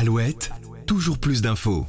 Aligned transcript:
Alouette, 0.00 0.52
toujours 0.86 1.18
plus 1.18 1.42
d'infos. 1.42 1.84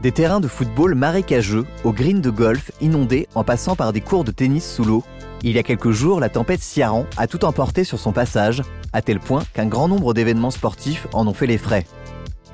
Des 0.00 0.12
terrains 0.12 0.38
de 0.38 0.46
football 0.46 0.94
marécageux, 0.94 1.66
aux 1.82 1.92
greens 1.92 2.20
de 2.20 2.30
golf 2.30 2.70
inondés 2.80 3.26
en 3.34 3.42
passant 3.42 3.74
par 3.74 3.92
des 3.92 4.00
cours 4.00 4.22
de 4.22 4.30
tennis 4.30 4.64
sous 4.64 4.84
l'eau. 4.84 5.02
Il 5.42 5.56
y 5.56 5.58
a 5.58 5.64
quelques 5.64 5.90
jours, 5.90 6.20
la 6.20 6.28
tempête 6.28 6.62
Ciaran 6.62 7.04
a 7.16 7.26
tout 7.26 7.44
emporté 7.44 7.82
sur 7.82 7.98
son 7.98 8.12
passage, 8.12 8.62
à 8.92 9.02
tel 9.02 9.18
point 9.18 9.42
qu'un 9.54 9.66
grand 9.66 9.88
nombre 9.88 10.14
d'événements 10.14 10.52
sportifs 10.52 11.08
en 11.12 11.26
ont 11.26 11.34
fait 11.34 11.48
les 11.48 11.58
frais. 11.58 11.84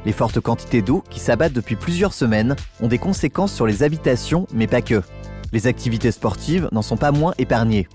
Les 0.07 0.13
fortes 0.13 0.41
quantités 0.41 0.81
d'eau 0.81 1.05
qui 1.11 1.21
s'abattent 1.21 1.53
depuis 1.53 1.77
plusieurs 1.77 2.15
semaines 2.15 2.57
ont 2.81 2.89
des 2.89 2.97
conséquences 2.97 3.53
sur 3.53 3.67
les 3.67 3.83
habitations, 3.83 4.47
mais 4.55 4.69
pas 4.69 4.81
que. 4.81 5.03
Les 5.53 5.67
activités 5.67 6.13
sportives 6.13 6.71
n'en 6.73 6.81
sont 6.81 6.97
pas 6.97 7.13
moins 7.13 7.35
épargnées. 7.37 7.89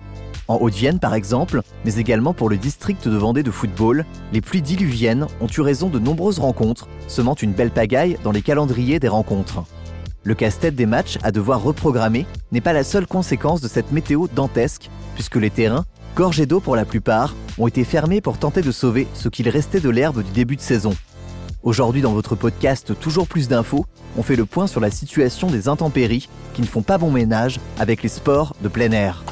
En 0.48 0.60
Haute-Vienne 0.62 1.00
par 1.00 1.14
exemple, 1.14 1.62
mais 1.84 1.96
également 1.96 2.34
pour 2.34 2.50
le 2.50 2.58
district 2.58 3.08
de 3.08 3.18
Vendée 3.18 3.44
de 3.44 3.52
football, 3.52 4.06
les 4.32 4.42
pluies 4.42 4.62
diluviennes 4.62 5.28
ont 5.42 5.48
eu 5.48 5.62
raison 5.62 5.90
de 5.90 6.00
nombreuses 6.00 6.40
rencontres, 6.40 6.88
semant 7.08 7.36
une 7.36 7.52
belle 7.52 7.72
pagaille 7.72 8.18
dans 8.24 8.32
les 8.32 8.42
calendriers 8.42 9.00
des 9.00 9.10
rencontres. 9.10 9.64
Le 10.24 10.36
casse-tête 10.36 10.76
des 10.76 10.86
matchs 10.86 11.18
à 11.24 11.32
devoir 11.32 11.62
reprogrammer 11.62 12.26
n'est 12.52 12.62
pas 12.62 12.74
la 12.74 12.84
seule 12.84 13.08
conséquence 13.08 13.62
de 13.62 13.68
cette 13.68 13.92
météo 13.92 14.28
dantesque, 14.34 14.90
puisque 15.16 15.36
les 15.36 15.50
terrains, 15.50 15.86
gorgés 16.16 16.46
d'eau 16.46 16.60
pour 16.60 16.76
la 16.76 16.86
plupart, 16.86 17.36
ont 17.58 17.68
été 17.68 17.84
fermés 17.84 18.22
pour 18.22 18.38
tenter 18.38 18.62
de 18.62 18.72
sauver 18.72 19.08
ce 19.14 19.30
qu'il 19.30 19.50
restait 19.50 19.80
de 19.80 19.90
l'herbe 19.90 20.24
du 20.24 20.32
début 20.32 20.56
de 20.56 20.62
saison. 20.62 20.94
Aujourd'hui 21.64 22.02
dans 22.02 22.14
votre 22.14 22.36
podcast 22.36 22.98
Toujours 23.00 23.28
plus 23.28 23.50
d'infos, 23.50 23.86
on 24.18 24.24
fait 24.24 24.36
le 24.38 24.46
point 24.46 24.68
sur 24.68 24.80
la 24.80 24.92
situation 24.92 25.50
des 25.50 25.68
intempéries 25.68 26.30
qui 26.54 26.62
ne 26.62 26.68
font 26.68 26.84
pas 26.84 26.98
bon 26.98 27.12
ménage 27.12 27.60
avec 27.80 28.04
les 28.04 28.10
sports 28.10 28.56
de 28.62 28.70
plein 28.70 28.92
air. 28.92 29.24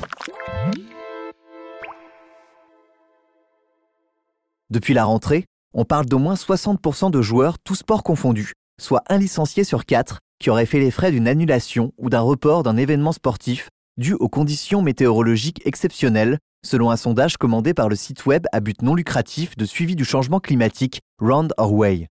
Depuis 4.71 4.95
la 4.95 5.05
rentrée, 5.05 5.45
on 5.73 5.85
parle 5.85 6.05
d'au 6.05 6.17
moins 6.17 6.33
60% 6.33 7.11
de 7.11 7.21
joueurs, 7.21 7.57
tous 7.63 7.75
sports 7.75 8.03
confondus, 8.03 8.53
soit 8.81 9.03
un 9.09 9.17
licencié 9.17 9.63
sur 9.63 9.85
quatre, 9.85 10.19
qui 10.39 10.49
aurait 10.49 10.65
fait 10.65 10.79
les 10.79 10.89
frais 10.89 11.11
d'une 11.11 11.27
annulation 11.27 11.91
ou 11.97 12.09
d'un 12.09 12.21
report 12.21 12.63
d'un 12.63 12.77
événement 12.77 13.11
sportif 13.11 13.69
dû 13.97 14.13
aux 14.13 14.27
conditions 14.27 14.81
météorologiques 14.81 15.61
exceptionnelles, 15.65 16.39
selon 16.65 16.89
un 16.89 16.97
sondage 16.97 17.37
commandé 17.37 17.73
par 17.73 17.89
le 17.89 17.95
site 17.95 18.25
web 18.25 18.45
à 18.51 18.59
but 18.59 18.81
non 18.81 18.95
lucratif 18.95 19.55
de 19.55 19.65
suivi 19.65 19.95
du 19.95 20.03
changement 20.03 20.39
climatique 20.39 20.99
Round 21.21 21.53
Our 21.59 21.71
Way. 21.71 22.07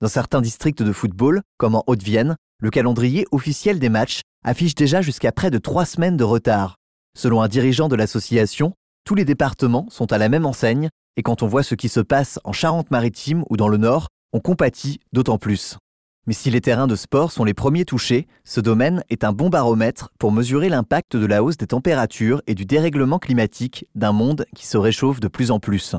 Dans 0.00 0.08
certains 0.08 0.40
districts 0.40 0.82
de 0.82 0.92
football, 0.92 1.42
comme 1.58 1.74
en 1.74 1.84
Haute-Vienne, 1.86 2.36
le 2.58 2.70
calendrier 2.70 3.26
officiel 3.32 3.78
des 3.78 3.90
matchs 3.90 4.22
affiche 4.44 4.74
déjà 4.74 5.02
jusqu'à 5.02 5.30
près 5.30 5.50
de 5.50 5.58
trois 5.58 5.84
semaines 5.84 6.16
de 6.16 6.24
retard. 6.24 6.76
Selon 7.16 7.42
un 7.42 7.48
dirigeant 7.48 7.88
de 7.88 7.96
l'association, 7.96 8.72
tous 9.04 9.14
les 9.14 9.24
départements 9.24 9.86
sont 9.90 10.10
à 10.12 10.18
la 10.18 10.28
même 10.28 10.46
enseigne 10.46 10.88
et 11.16 11.22
quand 11.22 11.42
on 11.42 11.46
voit 11.46 11.62
ce 11.62 11.74
qui 11.74 11.88
se 11.88 12.00
passe 12.00 12.38
en 12.44 12.52
Charente-Maritime 12.52 13.44
ou 13.50 13.56
dans 13.56 13.68
le 13.68 13.76
Nord, 13.76 14.08
on 14.32 14.40
compatit 14.40 15.00
d'autant 15.12 15.38
plus. 15.38 15.76
Mais 16.26 16.34
si 16.34 16.50
les 16.50 16.60
terrains 16.60 16.86
de 16.86 16.94
sport 16.94 17.32
sont 17.32 17.44
les 17.44 17.54
premiers 17.54 17.84
touchés, 17.84 18.28
ce 18.44 18.60
domaine 18.60 19.02
est 19.10 19.24
un 19.24 19.32
bon 19.32 19.48
baromètre 19.48 20.10
pour 20.18 20.30
mesurer 20.30 20.68
l'impact 20.68 21.16
de 21.16 21.26
la 21.26 21.42
hausse 21.42 21.56
des 21.56 21.66
températures 21.66 22.42
et 22.46 22.54
du 22.54 22.64
dérèglement 22.64 23.18
climatique 23.18 23.86
d'un 23.96 24.12
monde 24.12 24.46
qui 24.54 24.66
se 24.66 24.78
réchauffe 24.78 25.18
de 25.18 25.28
plus 25.28 25.50
en 25.50 25.58
plus. 25.58 25.96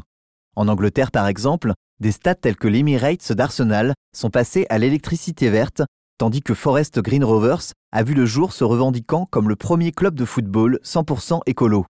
En 0.56 0.68
Angleterre, 0.70 1.12
par 1.12 1.28
exemple, 1.28 1.74
des 2.00 2.12
stades 2.12 2.40
tels 2.40 2.56
que 2.56 2.70
l'Emirates 2.70 3.34
d'Arsenal 3.34 3.94
sont 4.16 4.30
passés 4.30 4.66
à 4.70 4.78
l'électricité 4.78 5.50
verte, 5.50 5.82
tandis 6.18 6.42
que 6.42 6.54
Forest 6.54 7.02
Green 7.02 7.24
Rovers 7.24 7.74
a 7.92 8.04
vu 8.04 8.14
le 8.14 8.26
jour 8.26 8.54
se 8.54 8.64
revendiquant 8.64 9.28
comme 9.30 9.50
le 9.50 9.58
premier 9.58 9.92
club 9.92 10.16
de 10.16 10.26
football 10.26 10.80
100% 10.84 11.42
écolo. 11.48 11.86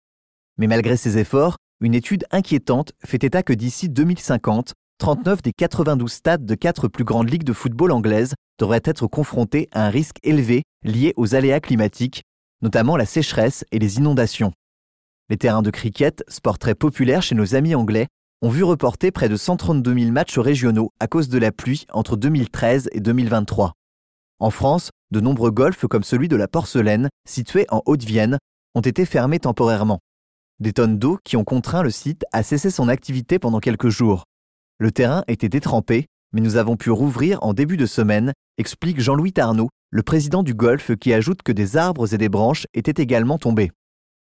Mais 0.57 0.67
malgré 0.67 0.97
ces 0.97 1.19
efforts, 1.19 1.57
une 1.83 1.95
étude 1.95 2.23
inquiétante 2.31 2.93
fait 3.03 3.25
état 3.25 3.43
que 3.43 3.51
d'ici 3.51 3.89
2050, 3.89 4.73
39 4.99 5.41
des 5.41 5.51
92 5.51 6.09
stades 6.09 6.45
de 6.45 6.55
quatre 6.55 6.87
plus 6.87 7.03
grandes 7.03 7.29
ligues 7.29 7.43
de 7.43 7.51
football 7.51 7.91
anglaises 7.91 8.35
devraient 8.57 8.81
être 8.85 9.05
confrontés 9.05 9.67
à 9.73 9.85
un 9.85 9.89
risque 9.89 10.15
élevé 10.23 10.63
lié 10.85 11.13
aux 11.17 11.35
aléas 11.35 11.59
climatiques, 11.59 12.23
notamment 12.61 12.95
la 12.95 13.05
sécheresse 13.05 13.65
et 13.73 13.79
les 13.79 13.97
inondations. 13.97 14.53
Les 15.29 15.35
terrains 15.35 15.61
de 15.61 15.71
cricket, 15.71 16.23
sport 16.29 16.57
très 16.57 16.73
populaire 16.73 17.21
chez 17.21 17.35
nos 17.35 17.53
amis 17.53 17.75
anglais, 17.75 18.07
ont 18.41 18.49
vu 18.49 18.63
reporter 18.63 19.11
près 19.11 19.27
de 19.27 19.35
132 19.35 19.93
000 19.93 20.11
matchs 20.11 20.37
régionaux 20.37 20.91
à 21.01 21.07
cause 21.07 21.27
de 21.27 21.37
la 21.37 21.51
pluie 21.51 21.85
entre 21.91 22.15
2013 22.15 22.89
et 22.93 23.01
2023. 23.01 23.73
En 24.39 24.51
France, 24.51 24.89
de 25.11 25.19
nombreux 25.19 25.51
golfs 25.51 25.85
comme 25.87 26.03
celui 26.03 26.29
de 26.29 26.37
la 26.37 26.47
Porcelaine, 26.47 27.09
situé 27.27 27.65
en 27.69 27.81
Haute-Vienne, 27.85 28.37
ont 28.73 28.81
été 28.81 29.05
fermés 29.05 29.39
temporairement. 29.39 29.99
Des 30.63 30.71
tonnes 30.71 30.97
d'eau 30.97 31.19
qui 31.25 31.35
ont 31.35 31.43
contraint 31.43 31.83
le 31.83 31.89
site 31.89 32.23
à 32.31 32.41
cesser 32.41 32.69
son 32.69 32.87
activité 32.87 33.37
pendant 33.37 33.59
quelques 33.59 33.89
jours. 33.89 34.23
Le 34.79 34.93
terrain 34.93 35.25
était 35.27 35.49
détrempé, 35.49 36.05
mais 36.31 36.39
nous 36.39 36.55
avons 36.55 36.77
pu 36.77 36.89
rouvrir 36.89 37.39
en 37.41 37.53
début 37.53 37.75
de 37.75 37.85
semaine, 37.85 38.31
explique 38.57 39.01
Jean-Louis 39.01 39.33
Tarnot, 39.33 39.67
le 39.89 40.03
président 40.03 40.41
du 40.41 40.53
Golfe, 40.53 40.95
qui 40.95 41.11
ajoute 41.11 41.43
que 41.43 41.51
des 41.51 41.75
arbres 41.75 42.13
et 42.13 42.17
des 42.17 42.29
branches 42.29 42.65
étaient 42.73 43.03
également 43.03 43.37
tombés. 43.37 43.71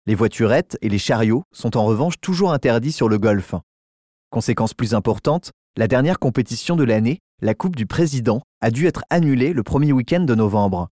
Les 0.07 0.15
voiturettes 0.15 0.79
et 0.81 0.89
les 0.89 0.97
chariots 0.97 1.43
sont 1.53 1.77
en 1.77 1.85
revanche 1.85 2.15
toujours 2.19 2.51
interdits 2.51 2.91
sur 2.91 3.07
le 3.07 3.19
Golfe. 3.19 3.53
Conséquence 4.31 4.73
plus 4.73 4.95
importante, 4.95 5.51
la 5.77 5.87
dernière 5.87 6.17
compétition 6.17 6.75
de 6.75 6.83
l'année, 6.83 7.19
la 7.43 7.53
Coupe 7.53 7.75
du 7.75 7.85
Président, 7.85 8.41
a 8.61 8.71
dû 8.71 8.87
être 8.87 9.03
annulée 9.11 9.53
le 9.53 9.61
premier 9.61 9.91
week-end 9.91 10.21
de 10.21 10.33
novembre. 10.33 10.87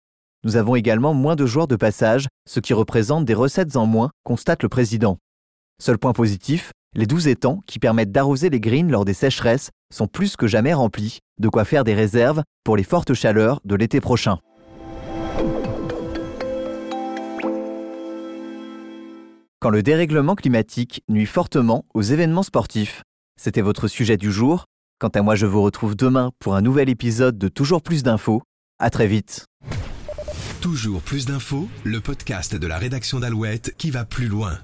Nous 0.43 0.57
avons 0.57 0.75
également 0.75 1.13
moins 1.13 1.37
de 1.37 1.45
joueurs 1.45 1.69
de 1.69 1.77
passage, 1.77 2.27
ce 2.45 2.59
qui 2.59 2.73
représente 2.73 3.23
des 3.23 3.33
recettes 3.33 3.77
en 3.77 3.85
moins, 3.85 4.11
constate 4.25 4.61
le 4.61 4.67
président. 4.67 5.17
Seul 5.79 5.99
point 5.99 6.13
positif, 6.13 6.71
les 6.95 7.05
12 7.05 7.27
étangs 7.27 7.61
qui 7.67 7.77
permettent 7.77 8.11
d'arroser 8.11 8.49
les 8.49 8.59
greens 8.59 8.89
lors 8.89 9.05
des 9.05 9.13
sécheresses 9.13 9.69
sont 9.93 10.07
plus 10.07 10.35
que 10.35 10.47
jamais 10.47 10.73
remplis, 10.73 11.19
de 11.39 11.49
quoi 11.49 11.65
faire 11.65 11.83
des 11.83 11.93
réserves 11.93 12.41
pour 12.63 12.75
les 12.75 12.83
fortes 12.83 13.13
chaleurs 13.13 13.59
de 13.63 13.75
l'été 13.75 14.01
prochain. 14.01 14.39
Quand 19.59 19.69
le 19.69 19.83
dérèglement 19.83 20.33
climatique 20.33 21.03
nuit 21.09 21.27
fortement 21.27 21.85
aux 21.93 22.01
événements 22.01 22.43
sportifs, 22.43 23.03
c'était 23.39 23.61
votre 23.61 23.87
sujet 23.87 24.17
du 24.17 24.31
jour. 24.31 24.65
Quant 24.99 25.09
à 25.09 25.21
moi, 25.21 25.35
je 25.35 25.45
vous 25.45 25.61
retrouve 25.61 25.95
demain 25.95 26.31
pour 26.39 26.55
un 26.55 26.61
nouvel 26.61 26.89
épisode 26.89 27.37
de 27.37 27.49
Toujours 27.49 27.83
plus 27.83 28.01
d'infos. 28.01 28.41
À 28.79 28.89
très 28.89 29.05
vite. 29.05 29.45
Toujours 30.59 31.01
plus 31.01 31.27
d'infos, 31.27 31.67
le 31.83 31.99
podcast 31.99 32.55
de 32.55 32.65
la 32.65 32.79
rédaction 32.79 33.19
d'Alouette 33.19 33.75
qui 33.77 33.91
va 33.91 34.05
plus 34.05 34.27
loin. 34.27 34.57